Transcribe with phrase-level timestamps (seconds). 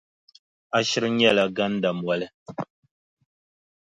[0.77, 2.27] A shiri nyɛla gandammoli.